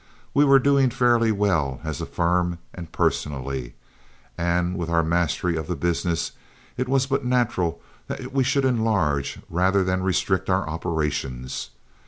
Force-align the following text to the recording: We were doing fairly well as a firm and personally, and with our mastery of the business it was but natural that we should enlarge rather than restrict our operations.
We 0.33 0.45
were 0.45 0.57
doing 0.57 0.89
fairly 0.89 1.31
well 1.31 1.79
as 1.83 2.01
a 2.01 2.07
firm 2.07 2.57
and 2.73 2.91
personally, 2.91 3.75
and 4.35 4.75
with 4.75 4.89
our 4.89 5.03
mastery 5.03 5.55
of 5.55 5.67
the 5.67 5.75
business 5.75 6.31
it 6.75 6.89
was 6.89 7.05
but 7.05 7.23
natural 7.23 7.79
that 8.07 8.33
we 8.33 8.43
should 8.43 8.65
enlarge 8.65 9.37
rather 9.47 9.83
than 9.83 10.01
restrict 10.01 10.49
our 10.49 10.67
operations. 10.67 11.69